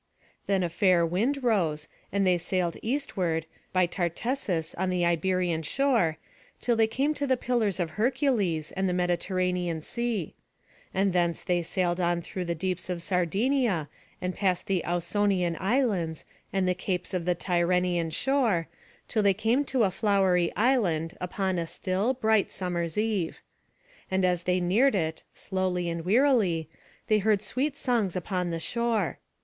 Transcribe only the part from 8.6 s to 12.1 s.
and the Mediterranean Sea. And thence they sailed